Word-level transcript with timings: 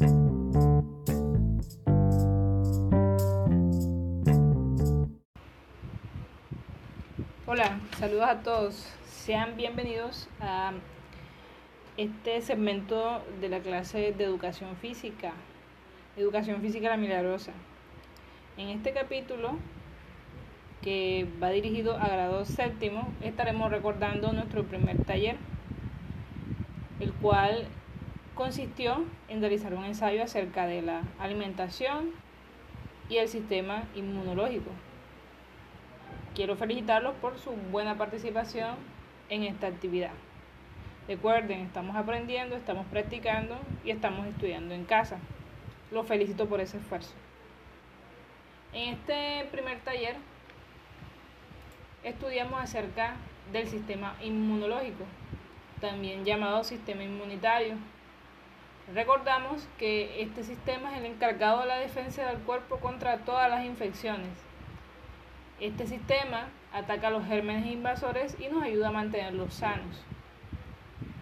Hola, 0.00 0.08
saludos 7.98 8.24
a 8.26 8.40
todos. 8.42 8.88
Sean 9.04 9.58
bienvenidos 9.58 10.26
a 10.40 10.72
este 11.98 12.40
segmento 12.40 13.22
de 13.42 13.50
la 13.50 13.60
clase 13.60 14.14
de 14.16 14.24
educación 14.24 14.74
física, 14.76 15.34
educación 16.16 16.62
física 16.62 16.88
la 16.88 16.96
milagrosa. 16.96 17.52
En 18.56 18.68
este 18.68 18.94
capítulo, 18.94 19.58
que 20.80 21.28
va 21.42 21.50
dirigido 21.50 21.98
a 21.98 22.08
grado 22.08 22.46
séptimo, 22.46 23.12
estaremos 23.20 23.70
recordando 23.70 24.32
nuestro 24.32 24.64
primer 24.64 25.04
taller, 25.04 25.36
el 27.00 27.12
cual 27.12 27.66
consistió 28.40 29.04
en 29.28 29.42
realizar 29.42 29.74
un 29.74 29.84
ensayo 29.84 30.22
acerca 30.22 30.66
de 30.66 30.80
la 30.80 31.02
alimentación 31.18 32.10
y 33.10 33.18
el 33.18 33.28
sistema 33.28 33.82
inmunológico. 33.94 34.70
Quiero 36.34 36.56
felicitarlos 36.56 37.14
por 37.16 37.38
su 37.38 37.50
buena 37.50 37.98
participación 37.98 38.76
en 39.28 39.42
esta 39.42 39.66
actividad. 39.66 40.12
Recuerden, 41.06 41.60
estamos 41.60 41.94
aprendiendo, 41.96 42.56
estamos 42.56 42.86
practicando 42.86 43.58
y 43.84 43.90
estamos 43.90 44.26
estudiando 44.26 44.72
en 44.72 44.86
casa. 44.86 45.18
Los 45.90 46.06
felicito 46.06 46.46
por 46.48 46.62
ese 46.62 46.78
esfuerzo. 46.78 47.12
En 48.72 48.94
este 48.94 49.48
primer 49.52 49.80
taller 49.80 50.16
estudiamos 52.02 52.58
acerca 52.58 53.16
del 53.52 53.68
sistema 53.68 54.16
inmunológico, 54.22 55.04
también 55.82 56.24
llamado 56.24 56.64
sistema 56.64 57.04
inmunitario. 57.04 57.76
Recordamos 58.94 59.68
que 59.78 60.22
este 60.22 60.42
sistema 60.42 60.92
es 60.92 60.98
el 60.98 61.06
encargado 61.06 61.60
de 61.60 61.66
la 61.66 61.76
defensa 61.76 62.26
del 62.26 62.38
cuerpo 62.38 62.78
contra 62.78 63.18
todas 63.18 63.48
las 63.48 63.64
infecciones 63.64 64.30
este 65.60 65.86
sistema 65.86 66.48
ataca 66.72 67.10
los 67.10 67.26
gérmenes 67.26 67.66
invasores 67.66 68.34
y 68.40 68.48
nos 68.48 68.62
ayuda 68.62 68.88
a 68.88 68.92
mantenerlos 68.92 69.52
sanos. 69.54 70.02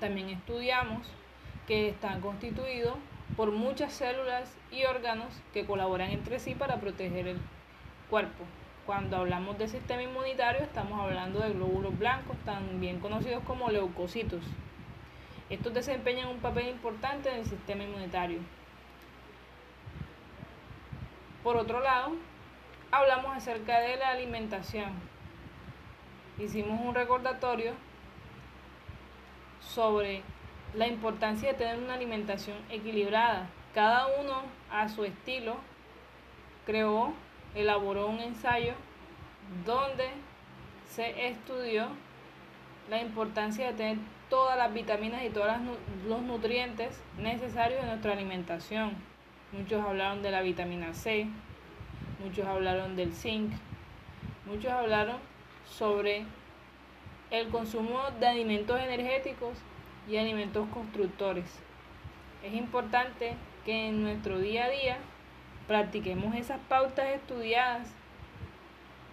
También 0.00 0.30
estudiamos 0.30 1.06
que 1.66 1.90
están 1.90 2.22
constituidos 2.22 2.94
por 3.36 3.50
muchas 3.50 3.92
células 3.92 4.56
y 4.70 4.84
órganos 4.84 5.28
que 5.52 5.66
colaboran 5.66 6.10
entre 6.10 6.38
sí 6.38 6.54
para 6.54 6.80
proteger 6.80 7.28
el 7.28 7.40
cuerpo. 8.08 8.44
Cuando 8.86 9.18
hablamos 9.18 9.58
de 9.58 9.68
sistema 9.68 10.02
inmunitario 10.02 10.62
estamos 10.62 10.98
hablando 10.98 11.40
de 11.40 11.52
glóbulos 11.52 11.98
blancos, 11.98 12.36
también 12.44 13.00
conocidos 13.00 13.44
como 13.44 13.70
leucocitos. 13.70 14.42
Estos 15.52 15.74
desempeñan 15.74 16.28
un 16.28 16.38
papel 16.38 16.66
importante 16.68 17.28
en 17.28 17.40
el 17.40 17.44
sistema 17.44 17.84
inmunitario. 17.84 18.38
Por 21.42 21.58
otro 21.58 21.80
lado, 21.80 22.12
hablamos 22.90 23.36
acerca 23.36 23.80
de 23.80 23.98
la 23.98 24.12
alimentación. 24.12 24.94
Hicimos 26.38 26.80
un 26.80 26.94
recordatorio 26.94 27.74
sobre 29.60 30.22
la 30.72 30.86
importancia 30.86 31.52
de 31.52 31.58
tener 31.58 31.76
una 31.76 31.94
alimentación 31.94 32.56
equilibrada. 32.70 33.46
Cada 33.74 34.06
uno 34.06 34.44
a 34.70 34.88
su 34.88 35.04
estilo 35.04 35.56
creó, 36.64 37.12
elaboró 37.54 38.06
un 38.06 38.20
ensayo 38.20 38.72
donde 39.66 40.08
se 40.88 41.28
estudió 41.28 41.88
la 42.90 43.00
importancia 43.00 43.68
de 43.68 43.72
tener 43.74 43.98
todas 44.28 44.56
las 44.56 44.72
vitaminas 44.72 45.22
y 45.24 45.30
todos 45.30 45.48
los 46.06 46.22
nutrientes 46.22 47.00
necesarios 47.18 47.80
en 47.80 47.88
nuestra 47.88 48.12
alimentación. 48.12 48.92
Muchos 49.52 49.84
hablaron 49.84 50.22
de 50.22 50.30
la 50.30 50.40
vitamina 50.40 50.94
C, 50.94 51.26
muchos 52.24 52.46
hablaron 52.46 52.96
del 52.96 53.12
zinc, 53.12 53.52
muchos 54.46 54.72
hablaron 54.72 55.16
sobre 55.68 56.24
el 57.30 57.48
consumo 57.48 58.00
de 58.18 58.26
alimentos 58.26 58.80
energéticos 58.80 59.58
y 60.08 60.16
alimentos 60.16 60.66
constructores. 60.68 61.60
Es 62.42 62.54
importante 62.54 63.34
que 63.64 63.88
en 63.88 64.02
nuestro 64.02 64.38
día 64.38 64.64
a 64.64 64.70
día 64.70 64.96
practiquemos 65.68 66.34
esas 66.34 66.58
pautas 66.68 67.06
estudiadas 67.10 67.88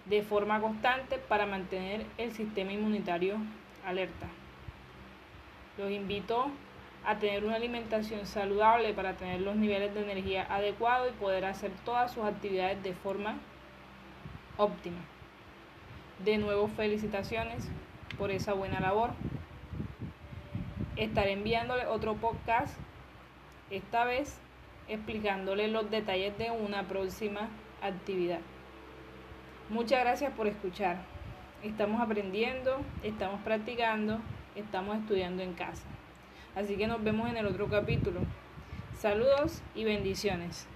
de 0.06 0.22
forma 0.22 0.60
constante 0.60 1.18
para 1.18 1.46
mantener 1.46 2.04
el 2.18 2.32
sistema 2.32 2.72
inmunitario 2.72 3.36
alerta. 3.84 4.26
Los 5.78 5.90
invito 5.90 6.50
a 7.04 7.18
tener 7.18 7.44
una 7.44 7.56
alimentación 7.56 8.26
saludable 8.26 8.92
para 8.92 9.14
tener 9.14 9.40
los 9.40 9.56
niveles 9.56 9.94
de 9.94 10.02
energía 10.02 10.46
adecuados 10.50 11.10
y 11.10 11.20
poder 11.20 11.44
hacer 11.44 11.70
todas 11.84 12.12
sus 12.12 12.24
actividades 12.24 12.82
de 12.82 12.92
forma 12.92 13.38
óptima. 14.56 14.98
De 16.24 16.36
nuevo, 16.36 16.68
felicitaciones 16.68 17.68
por 18.18 18.30
esa 18.30 18.52
buena 18.52 18.80
labor. 18.80 19.10
Estaré 20.96 21.32
enviándole 21.32 21.86
otro 21.86 22.14
podcast, 22.16 22.76
esta 23.70 24.04
vez 24.04 24.38
explicándole 24.88 25.68
los 25.68 25.90
detalles 25.90 26.36
de 26.36 26.50
una 26.50 26.82
próxima 26.82 27.48
actividad. 27.80 28.40
Muchas 29.70 30.00
gracias 30.00 30.32
por 30.34 30.48
escuchar. 30.48 30.98
Estamos 31.62 32.00
aprendiendo, 32.00 32.80
estamos 33.02 33.38
practicando, 33.42 34.18
estamos 34.56 34.96
estudiando 34.96 35.42
en 35.42 35.52
casa. 35.52 35.86
Así 36.56 36.76
que 36.76 36.86
nos 36.86 37.04
vemos 37.04 37.28
en 37.28 37.36
el 37.36 37.46
otro 37.46 37.68
capítulo. 37.68 38.20
Saludos 38.98 39.60
y 39.74 39.84
bendiciones. 39.84 40.66